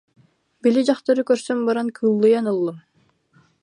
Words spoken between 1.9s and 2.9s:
кыыллыйан ыллым